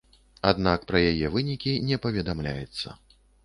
[0.51, 2.87] Аднак пра яе вынікі не паведамляецца.